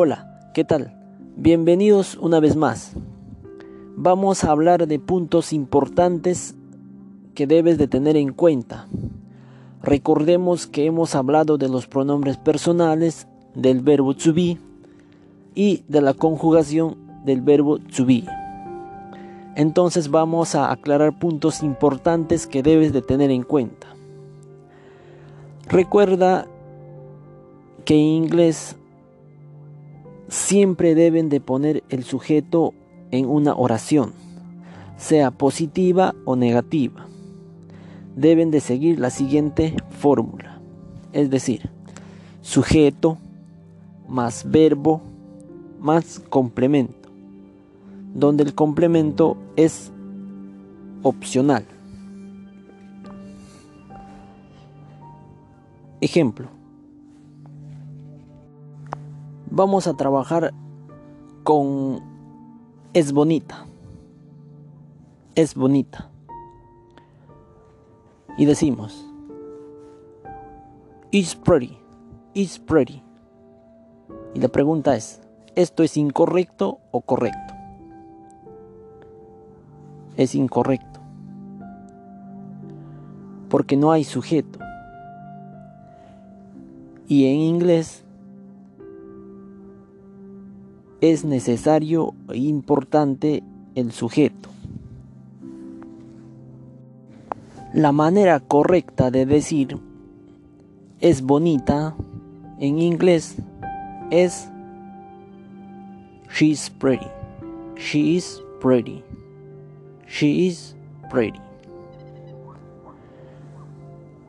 Hola, 0.00 0.52
¿qué 0.54 0.62
tal? 0.62 0.94
Bienvenidos 1.34 2.16
una 2.18 2.38
vez 2.38 2.54
más. 2.54 2.92
Vamos 3.96 4.44
a 4.44 4.52
hablar 4.52 4.86
de 4.86 5.00
puntos 5.00 5.52
importantes 5.52 6.54
que 7.34 7.48
debes 7.48 7.78
de 7.78 7.88
tener 7.88 8.16
en 8.16 8.32
cuenta. 8.32 8.86
Recordemos 9.82 10.68
que 10.68 10.86
hemos 10.86 11.16
hablado 11.16 11.58
de 11.58 11.68
los 11.68 11.88
pronombres 11.88 12.36
personales, 12.36 13.26
del 13.56 13.80
verbo 13.80 14.14
to 14.14 14.32
be 14.32 14.56
y 15.56 15.82
de 15.88 16.00
la 16.00 16.14
conjugación 16.14 16.96
del 17.24 17.40
verbo 17.40 17.80
to 17.80 18.06
be. 18.06 18.22
Entonces 19.56 20.12
vamos 20.12 20.54
a 20.54 20.70
aclarar 20.70 21.18
puntos 21.18 21.60
importantes 21.64 22.46
que 22.46 22.62
debes 22.62 22.92
de 22.92 23.02
tener 23.02 23.32
en 23.32 23.42
cuenta. 23.42 23.88
Recuerda 25.68 26.46
que 27.84 27.94
en 27.94 28.06
inglés 28.22 28.76
siempre 30.28 30.94
deben 30.94 31.28
de 31.28 31.40
poner 31.40 31.84
el 31.88 32.04
sujeto 32.04 32.74
en 33.10 33.26
una 33.26 33.54
oración, 33.54 34.12
sea 34.96 35.30
positiva 35.30 36.14
o 36.24 36.36
negativa. 36.36 37.06
Deben 38.16 38.50
de 38.50 38.60
seguir 38.60 38.98
la 38.98 39.10
siguiente 39.10 39.74
fórmula, 39.90 40.60
es 41.12 41.30
decir, 41.30 41.70
sujeto 42.42 43.18
más 44.08 44.50
verbo 44.50 45.02
más 45.80 46.18
complemento, 46.18 47.08
donde 48.14 48.42
el 48.42 48.54
complemento 48.54 49.36
es 49.56 49.92
opcional. 51.02 51.64
Ejemplo, 56.00 56.48
vamos 59.50 59.86
a 59.86 59.94
trabajar 59.94 60.52
con 61.44 62.00
es 62.92 63.12
bonita. 63.12 63.66
Es 65.34 65.54
bonita. 65.54 66.10
Y 68.36 68.44
decimos 68.44 69.08
is 71.10 71.34
pretty. 71.34 71.78
Is 72.34 72.58
pretty. 72.58 73.02
Y 74.34 74.40
la 74.40 74.48
pregunta 74.48 74.94
es, 74.94 75.20
¿esto 75.54 75.82
es 75.82 75.96
incorrecto 75.96 76.80
o 76.90 77.00
correcto? 77.00 77.54
Es 80.16 80.34
incorrecto. 80.34 81.00
Porque 83.48 83.76
no 83.76 83.90
hay 83.92 84.04
sujeto. 84.04 84.58
Y 87.06 87.26
en 87.26 87.36
inglés 87.36 88.04
es 91.00 91.24
necesario 91.24 92.14
e 92.28 92.38
importante 92.38 93.42
el 93.74 93.92
sujeto. 93.92 94.48
La 97.72 97.92
manera 97.92 98.40
correcta 98.40 99.10
de 99.10 99.26
decir 99.26 99.78
es 101.00 101.22
bonita 101.22 101.94
en 102.58 102.80
inglés 102.80 103.36
es 104.10 104.48
she's 106.30 106.70
pretty. 106.70 107.06
She 107.76 108.16
is 108.16 108.42
pretty. 108.60 109.04
She 110.08 110.46
is 110.46 110.74
pretty. 111.10 111.40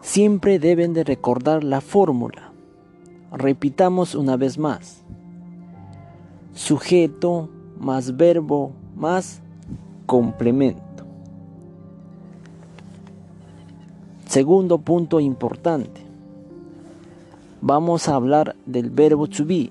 Siempre 0.00 0.58
deben 0.58 0.94
de 0.94 1.04
recordar 1.04 1.64
la 1.64 1.80
fórmula. 1.80 2.52
Repitamos 3.32 4.14
una 4.14 4.36
vez 4.36 4.56
más 4.56 5.03
sujeto 6.54 7.50
más 7.78 8.16
verbo 8.16 8.72
más 8.96 9.42
complemento. 10.06 11.04
Segundo 14.26 14.78
punto 14.78 15.20
importante. 15.20 16.00
Vamos 17.60 18.08
a 18.08 18.14
hablar 18.14 18.56
del 18.66 18.90
verbo 18.90 19.26
to 19.26 19.44
be. 19.44 19.70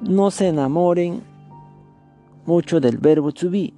No 0.00 0.30
se 0.30 0.48
enamoren 0.48 1.22
mucho 2.46 2.80
del 2.80 2.98
verbo 2.98 3.32
to 3.32 3.50
be. 3.50 3.72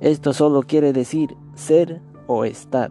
Esto 0.00 0.32
solo 0.32 0.62
quiere 0.62 0.92
decir 0.92 1.36
ser 1.54 2.00
o 2.26 2.44
estar. 2.44 2.90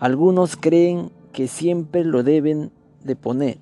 Algunos 0.00 0.56
creen 0.56 1.10
que 1.32 1.48
siempre 1.48 2.04
lo 2.04 2.22
deben 2.22 2.70
de 3.02 3.16
poner. 3.16 3.58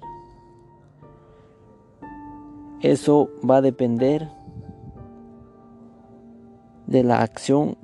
Eso 2.81 3.31
va 3.49 3.57
a 3.57 3.63
depender 3.63 4.29
de 6.87 7.03
la 7.03 7.23
acción 7.23 7.77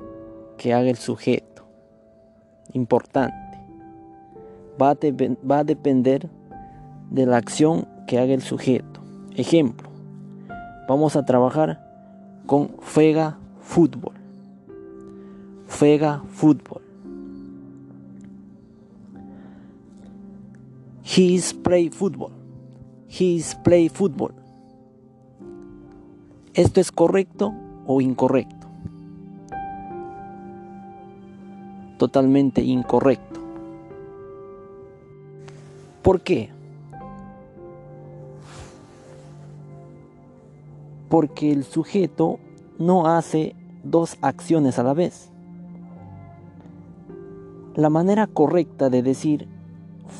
que 0.59 0.75
haga 0.75 0.91
el 0.91 0.97
sujeto. 0.97 1.65
Importante. 2.73 3.59
Va 4.81 4.91
a, 4.91 4.97
va 5.51 5.59
a 5.59 5.65
depender 5.65 6.29
de 7.11 7.27
la 7.27 7.37
acción 7.37 7.87
que 8.07 8.19
haga 8.19 8.35
el 8.35 8.43
sujeto. 8.43 9.01
Ejemplo. 9.35 9.89
Vamos 10.89 11.17
a 11.17 11.25
trabajar 11.25 11.81
con 12.47 12.71
Fega 12.81 13.39
Fútbol. 13.61 14.15
Fega 15.67 16.23
Fútbol. 16.29 16.82
He's 21.05 21.53
play 21.53 21.91
football. 21.91 22.33
He's 23.09 23.55
play 23.57 23.89
football. 23.89 24.33
¿Esto 26.55 26.81
es 26.81 26.93
correcto 26.93 27.53
o 27.87 28.01
incorrecto? 28.01 28.69
Totalmente 31.99 32.63
incorrecto. 32.63 33.41
¿Por 36.03 36.21
qué? 36.21 36.51
Porque 41.09 41.53
el 41.53 41.65
sujeto 41.65 42.39
no 42.79 43.07
hace 43.07 43.55
dos 43.85 44.17
acciones 44.21 44.79
a 44.79 44.83
la 44.83 44.95
vez. 44.95 45.31
La 47.75 47.89
manera 47.89 48.27
correcta 48.27 48.91
de 48.91 49.03
decir 49.03 49.49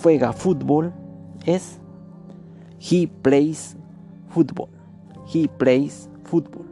juega 0.03 0.33
fútbol 0.33 0.93
es 1.47 1.79
he 2.79 3.07
plays 3.07 3.77
football. 4.29 4.69
He 5.33 5.49
plays 5.49 6.09
football. 6.25 6.67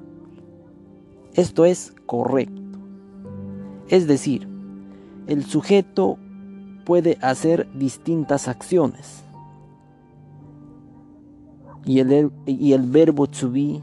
Esto 1.35 1.65
es 1.65 1.95
correcto. 2.07 2.61
Es 3.89 4.07
decir, 4.07 4.49
el 5.27 5.45
sujeto 5.45 6.19
puede 6.85 7.19
hacer 7.23 7.69
distintas 7.75 8.49
acciones. 8.49 9.25
Y 11.85 12.01
el, 12.01 12.31
y 12.47 12.73
el 12.73 12.83
verbo 12.83 13.27
to 13.27 13.51
be 13.51 13.83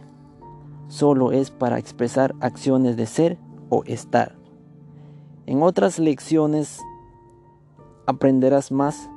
solo 0.88 1.32
es 1.32 1.52
para 1.52 1.80
expresar 1.80 2.36
acciones 2.42 2.96
de 2.96 3.06
ser 3.06 3.38
o 3.70 3.84
estar. 3.86 4.36
En 5.46 5.62
otras 5.64 6.00
lecciones 6.00 6.80
aprenderás 8.06 8.72
más 8.72 9.10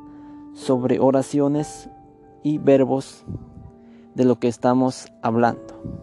sobre 0.54 1.00
oraciones 1.00 1.88
y 2.42 2.58
verbos 2.58 3.24
de 4.14 4.24
lo 4.24 4.38
que 4.38 4.48
estamos 4.48 5.12
hablando. 5.22 5.99